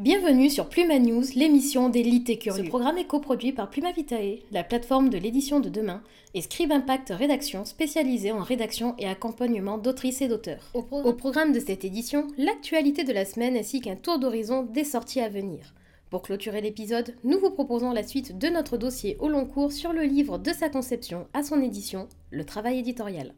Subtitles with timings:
[0.00, 2.64] Bienvenue sur Pluma News, l'émission des et curieux.
[2.64, 6.02] Ce programme est coproduit par Pluma Vitae, la plateforme de l'édition de demain,
[6.34, 10.70] et Scribe Impact Rédaction, spécialisée en rédaction et accompagnement d'autrices et d'auteurs.
[10.72, 14.84] Au, Au programme de cette édition, l'actualité de la semaine ainsi qu'un tour d'horizon des
[14.84, 15.74] sorties à venir.
[16.10, 19.92] Pour clôturer l'épisode, nous vous proposons la suite de notre dossier au long cours sur
[19.92, 23.32] le livre de sa conception à son édition, le travail éditorial.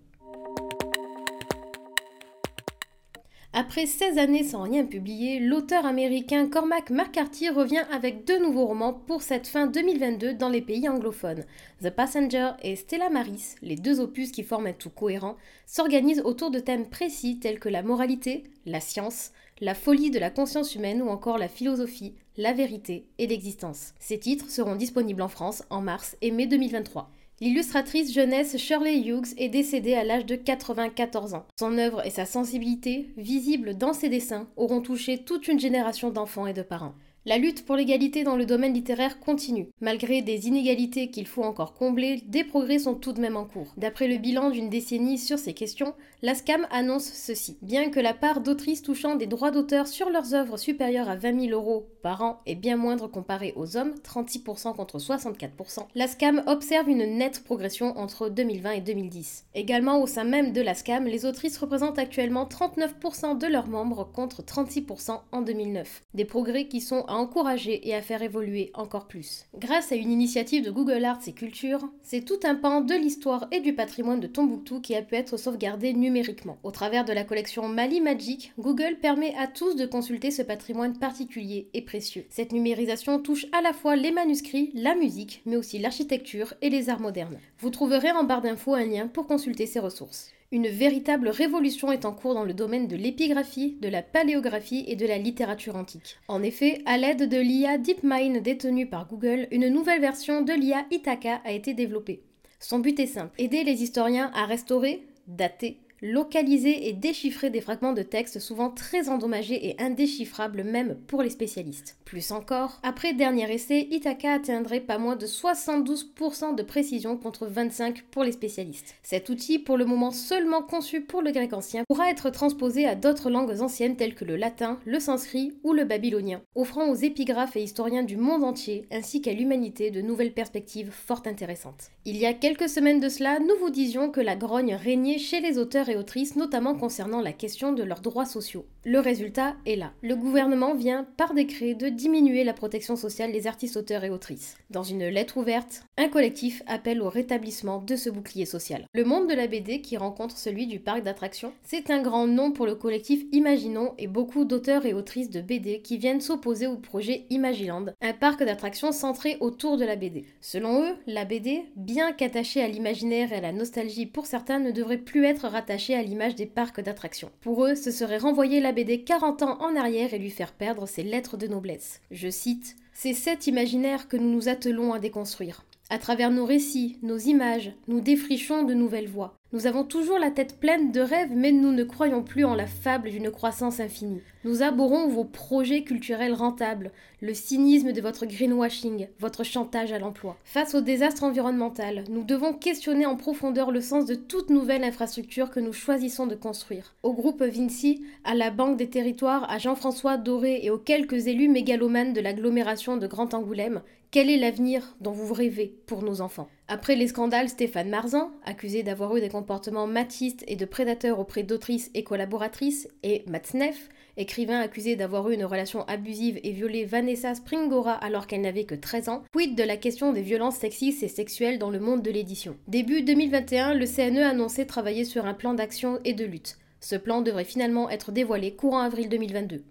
[3.54, 8.94] Après 16 années sans rien publier, l'auteur américain Cormac McCarthy revient avec deux nouveaux romans
[8.94, 11.44] pour cette fin 2022 dans les pays anglophones.
[11.82, 16.50] The Passenger et Stella Maris, les deux opus qui forment un tout cohérent, s'organisent autour
[16.50, 21.02] de thèmes précis tels que la moralité, la science, la folie de la conscience humaine
[21.02, 23.92] ou encore la philosophie, la vérité et l'existence.
[24.00, 27.10] Ces titres seront disponibles en France en mars et mai 2023.
[27.42, 31.44] L'illustratrice jeunesse Shirley Hughes est décédée à l'âge de 94 ans.
[31.58, 36.46] Son œuvre et sa sensibilité, visibles dans ses dessins, auront touché toute une génération d'enfants
[36.46, 36.94] et de parents.
[37.24, 39.68] La lutte pour l'égalité dans le domaine littéraire continue.
[39.80, 43.72] Malgré des inégalités qu'il faut encore combler, des progrès sont tout de même en cours.
[43.76, 47.58] D'après le bilan d'une décennie sur ces questions, la SCAM annonce ceci.
[47.62, 51.48] Bien que la part d'autrices touchant des droits d'auteur sur leurs œuvres supérieure à 20
[51.48, 56.42] 000 euros par an est bien moindre comparée aux hommes, 36% contre 64%, la SCAM
[56.46, 59.44] observe une nette progression entre 2020 et 2010.
[59.54, 64.10] Également au sein même de la SCAM, les autrices représentent actuellement 39% de leurs membres
[64.12, 66.02] contre 36% en 2009.
[66.14, 69.46] Des progrès qui sont encourager et à faire évoluer encore plus.
[69.56, 73.48] Grâce à une initiative de Google Arts et Culture, c'est tout un pan de l'histoire
[73.52, 76.58] et du patrimoine de Tombouctou qui a pu être sauvegardé numériquement.
[76.62, 80.98] Au travers de la collection Mali Magic, Google permet à tous de consulter ce patrimoine
[80.98, 82.26] particulier et précieux.
[82.30, 86.88] Cette numérisation touche à la fois les manuscrits, la musique, mais aussi l'architecture et les
[86.88, 87.38] arts modernes.
[87.58, 90.32] Vous trouverez en barre d'infos un lien pour consulter ces ressources.
[90.52, 94.96] Une véritable révolution est en cours dans le domaine de l'épigraphie, de la paléographie et
[94.96, 96.18] de la littérature antique.
[96.28, 100.84] En effet, à l'aide de l'IA DeepMind détenue par Google, une nouvelle version de l'IA
[100.90, 102.22] Ithaka a été développée.
[102.60, 107.92] Son but est simple, aider les historiens à restaurer, dater, localiser et déchiffrer des fragments
[107.92, 111.96] de texte souvent très endommagés et indéchiffrables même pour les spécialistes.
[112.04, 118.02] Plus encore, après dernier essai, Ithaca atteindrait pas moins de 72% de précision contre 25%
[118.10, 118.96] pour les spécialistes.
[119.02, 122.96] Cet outil, pour le moment seulement conçu pour le grec ancien, pourra être transposé à
[122.96, 127.56] d'autres langues anciennes telles que le latin, le sanskrit ou le babylonien, offrant aux épigraphes
[127.56, 131.90] et historiens du monde entier ainsi qu'à l'humanité de nouvelles perspectives fort intéressantes.
[132.04, 135.40] Il y a quelques semaines de cela, nous vous disions que la grogne régnait chez
[135.40, 138.66] les auteurs et autrices, notamment concernant la question de leurs droits sociaux.
[138.84, 139.92] Le résultat est là.
[140.02, 144.56] Le gouvernement vient, par décret, de diminuer la protection sociale des artistes auteurs et autrices.
[144.70, 148.86] Dans une lettre ouverte, un collectif appelle au rétablissement de ce bouclier social.
[148.92, 152.52] Le monde de la BD, qui rencontre celui du parc d'attractions, c'est un grand nom
[152.52, 156.76] pour le collectif Imaginons et beaucoup d'auteurs et autrices de BD qui viennent s'opposer au
[156.76, 160.24] projet Imagiland, un parc d'attractions centré autour de la BD.
[160.40, 164.70] Selon eux, la BD, bien qu'attachée à l'imaginaire et à la nostalgie pour certains, ne
[164.70, 167.30] devrait plus être rattachée à l'image des parcs d'attractions.
[167.40, 170.86] Pour eux, ce serait renvoyer la BD 40 ans en arrière et lui faire perdre
[170.86, 172.00] ses lettres de noblesse.
[172.10, 175.64] Je cite C'est cet imaginaire que nous nous attelons à déconstruire.
[175.90, 179.34] À travers nos récits, nos images, nous défrichons de nouvelles voies.
[179.54, 182.66] Nous avons toujours la tête pleine de rêves, mais nous ne croyons plus en la
[182.66, 184.22] fable d'une croissance infinie.
[184.44, 186.90] Nous abhorrons vos projets culturels rentables,
[187.20, 190.38] le cynisme de votre greenwashing, votre chantage à l'emploi.
[190.44, 195.50] Face au désastre environnemental, nous devons questionner en profondeur le sens de toute nouvelle infrastructure
[195.50, 196.94] que nous choisissons de construire.
[197.02, 201.48] Au groupe Vinci, à la Banque des Territoires, à Jean-François Doré et aux quelques élus
[201.48, 206.46] mégalomanes de l'agglomération de Grand Angoulême, quel est l'avenir dont vous rêvez pour nos enfants?
[206.68, 211.44] Après les scandales Stéphane Marzan, accusé d'avoir eu des comportements machistes et de prédateurs auprès
[211.44, 217.34] d'autrices et collaboratrices, et Matsnef, écrivain accusé d'avoir eu une relation abusive et violé Vanessa
[217.34, 221.08] Springora alors qu'elle n'avait que 13 ans, quid de la question des violences sexistes et
[221.08, 222.58] sexuelles dans le monde de l'édition?
[222.68, 226.58] Début 2021, le CNE annonçait travailler sur un plan d'action et de lutte.
[226.80, 229.62] Ce plan devrait finalement être dévoilé courant avril 2022.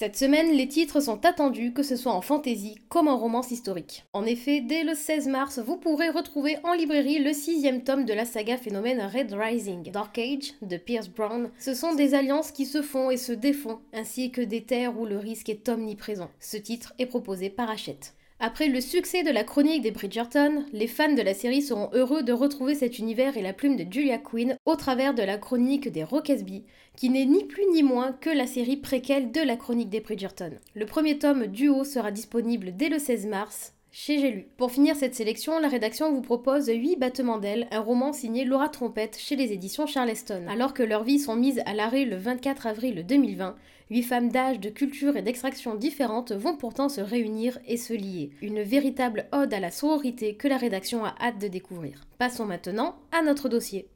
[0.00, 4.04] Cette semaine, les titres sont attendus, que ce soit en fantasy comme en romance historique.
[4.12, 8.14] En effet, dès le 16 mars, vous pourrez retrouver en librairie le sixième tome de
[8.14, 9.90] la saga phénomène Red Rising.
[9.90, 13.80] Dark Age de Pierce Brown, ce sont des alliances qui se font et se défont,
[13.92, 16.30] ainsi que des terres où le risque est omniprésent.
[16.38, 18.14] Ce titre est proposé par Hachette.
[18.40, 22.22] Après le succès de la chronique des Bridgerton, les fans de la série seront heureux
[22.22, 25.90] de retrouver cet univers et la plume de Julia Quinn au travers de la chronique
[25.90, 26.62] des Rockesby,
[26.94, 30.52] qui n'est ni plus ni moins que la série préquelle de la chronique des Bridgerton.
[30.76, 34.48] Le premier tome duo sera disponible dès le 16 mars chez J'ai.
[34.56, 38.68] Pour finir cette sélection, la rédaction vous propose 8 battements d'ailes, un roman signé Laura
[38.68, 40.44] Trompette chez les éditions Charleston.
[40.48, 43.56] Alors que leurs vies sont mises à l'arrêt le 24 avril 2020,
[43.90, 48.30] 8 femmes d'âge, de culture et d'extraction différentes vont pourtant se réunir et se lier.
[48.42, 52.02] Une véritable ode à la sororité que la rédaction a hâte de découvrir.
[52.18, 53.88] Passons maintenant à notre dossier.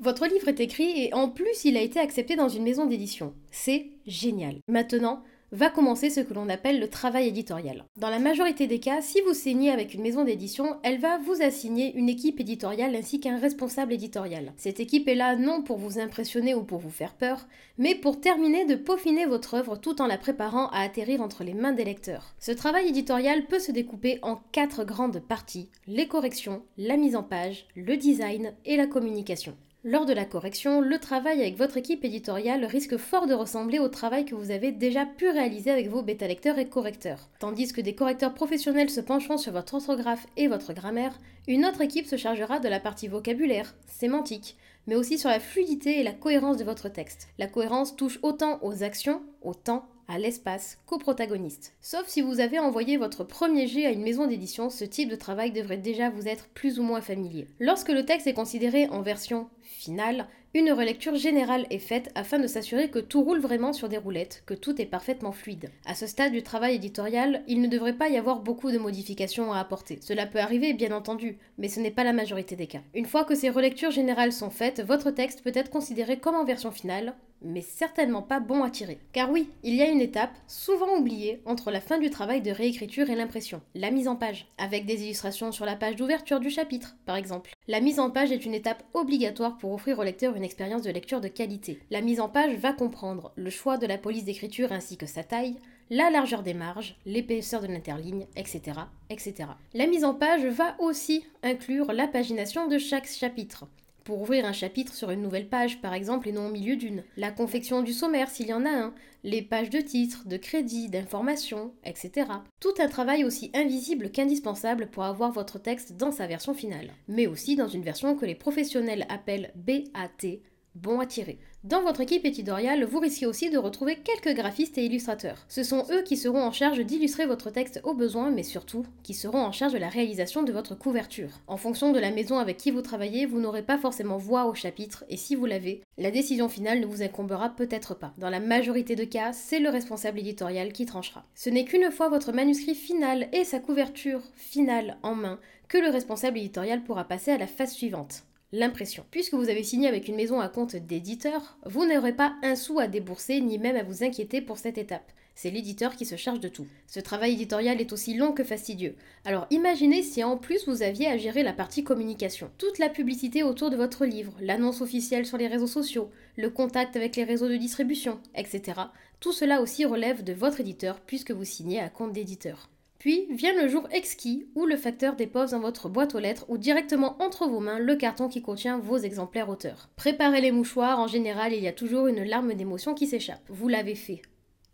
[0.00, 3.34] Votre livre est écrit et en plus il a été accepté dans une maison d'édition.
[3.50, 4.60] C'est génial.
[4.68, 5.22] Maintenant,
[5.52, 7.84] va commencer ce que l'on appelle le travail éditorial.
[7.96, 11.42] Dans la majorité des cas, si vous signez avec une maison d'édition, elle va vous
[11.42, 14.52] assigner une équipe éditoriale ainsi qu'un responsable éditorial.
[14.56, 17.46] Cette équipe est là non pour vous impressionner ou pour vous faire peur,
[17.78, 21.54] mais pour terminer de peaufiner votre œuvre tout en la préparant à atterrir entre les
[21.54, 22.34] mains des lecteurs.
[22.38, 27.22] Ce travail éditorial peut se découper en quatre grandes parties, les corrections, la mise en
[27.22, 29.56] page, le design et la communication.
[29.90, 33.88] Lors de la correction, le travail avec votre équipe éditoriale risque fort de ressembler au
[33.88, 37.30] travail que vous avez déjà pu réaliser avec vos bêta-lecteurs et correcteurs.
[37.38, 41.80] Tandis que des correcteurs professionnels se pencheront sur votre orthographe et votre grammaire, une autre
[41.80, 46.12] équipe se chargera de la partie vocabulaire, sémantique, mais aussi sur la fluidité et la
[46.12, 47.28] cohérence de votre texte.
[47.38, 51.74] La cohérence touche autant aux actions, au temps à l'espace coprotagoniste.
[51.80, 55.16] Sauf si vous avez envoyé votre premier jet à une maison d'édition, ce type de
[55.16, 57.46] travail devrait déjà vous être plus ou moins familier.
[57.60, 62.46] Lorsque le texte est considéré en version finale, une relecture générale est faite afin de
[62.46, 65.70] s'assurer que tout roule vraiment sur des roulettes, que tout est parfaitement fluide.
[65.84, 69.52] À ce stade du travail éditorial, il ne devrait pas y avoir beaucoup de modifications
[69.52, 69.98] à apporter.
[70.00, 72.80] Cela peut arriver, bien entendu, mais ce n'est pas la majorité des cas.
[72.94, 76.44] Une fois que ces relectures générales sont faites, votre texte peut être considéré comme en
[76.44, 78.98] version finale, mais certainement pas bon à tirer.
[79.12, 82.50] Car oui, il y a une étape, souvent oubliée, entre la fin du travail de
[82.50, 86.50] réécriture et l'impression, la mise en page, avec des illustrations sur la page d'ouverture du
[86.50, 87.52] chapitre, par exemple.
[87.66, 90.90] La mise en page est une étape obligatoire pour offrir au lecteur une expérience de
[90.90, 91.80] lecture de qualité.
[91.90, 95.24] La mise en page va comprendre le choix de la police d'écriture ainsi que sa
[95.24, 95.56] taille,
[95.90, 98.80] la largeur des marges, l'épaisseur de l'interligne, etc.,
[99.10, 99.50] etc.
[99.74, 103.66] La mise en page va aussi inclure la pagination de chaque chapitre,
[104.08, 107.04] pour ouvrir un chapitre sur une nouvelle page, par exemple, et non au milieu d'une.
[107.18, 108.94] La confection du sommaire, s'il y en a un.
[109.22, 112.26] Les pages de titres, de crédit, d'information, etc.
[112.58, 116.94] Tout un travail aussi invisible qu'indispensable pour avoir votre texte dans sa version finale.
[117.06, 120.38] Mais aussi dans une version que les professionnels appellent BAT,
[120.82, 121.38] bon à tirer.
[121.64, 125.44] Dans votre équipe éditoriale, vous risquez aussi de retrouver quelques graphistes et illustrateurs.
[125.48, 129.12] Ce sont eux qui seront en charge d'illustrer votre texte au besoin, mais surtout qui
[129.12, 131.40] seront en charge de la réalisation de votre couverture.
[131.48, 134.54] En fonction de la maison avec qui vous travaillez, vous n'aurez pas forcément voix au
[134.54, 138.14] chapitre, et si vous l'avez, la décision finale ne vous incombera peut-être pas.
[138.18, 141.24] Dans la majorité de cas, c'est le responsable éditorial qui tranchera.
[141.34, 145.90] Ce n'est qu'une fois votre manuscrit final et sa couverture finale en main que le
[145.90, 149.04] responsable éditorial pourra passer à la phase suivante l'impression.
[149.10, 152.78] Puisque vous avez signé avec une maison à compte d'éditeur, vous n'aurez pas un sou
[152.78, 155.12] à débourser ni même à vous inquiéter pour cette étape.
[155.34, 156.66] C'est l'éditeur qui se charge de tout.
[156.88, 158.96] Ce travail éditorial est aussi long que fastidieux.
[159.24, 162.50] Alors imaginez si en plus vous aviez à gérer la partie communication.
[162.58, 166.96] Toute la publicité autour de votre livre, l'annonce officielle sur les réseaux sociaux, le contact
[166.96, 168.80] avec les réseaux de distribution, etc.
[169.20, 172.68] Tout cela aussi relève de votre éditeur puisque vous signez à compte d'éditeur.
[172.98, 176.58] Puis vient le jour exquis où le facteur dépose dans votre boîte aux lettres ou
[176.58, 179.88] directement entre vos mains le carton qui contient vos exemplaires auteurs.
[179.96, 183.42] Préparez les mouchoirs, en général il y a toujours une larme d'émotion qui s'échappe.
[183.48, 184.22] Vous l'avez fait.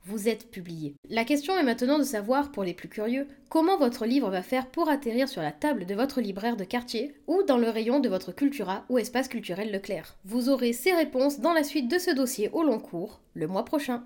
[0.06, 0.97] Vous êtes publié.
[1.09, 4.67] La question est maintenant de savoir, pour les plus curieux, comment votre livre va faire
[4.67, 8.10] pour atterrir sur la table de votre libraire de quartier ou dans le rayon de
[8.10, 10.19] votre Cultura ou espace culturel Leclerc.
[10.27, 13.65] Vous aurez ces réponses dans la suite de ce dossier au long cours, le mois
[13.65, 14.05] prochain.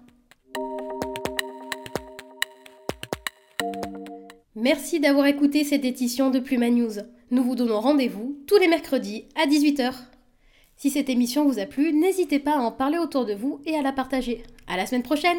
[4.61, 6.95] Merci d'avoir écouté cette édition de Pluma News.
[7.31, 9.93] Nous vous donnons rendez-vous tous les mercredis à 18h.
[10.75, 13.77] Si cette émission vous a plu, n'hésitez pas à en parler autour de vous et
[13.77, 14.43] à la partager.
[14.67, 15.39] À la semaine prochaine!